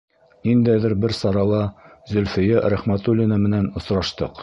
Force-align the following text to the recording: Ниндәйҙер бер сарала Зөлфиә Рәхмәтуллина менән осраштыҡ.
Ниндәйҙер 0.47 0.95
бер 1.03 1.13
сарала 1.17 1.61
Зөлфиә 2.15 2.67
Рәхмәтуллина 2.75 3.43
менән 3.49 3.73
осраштыҡ. 3.83 4.37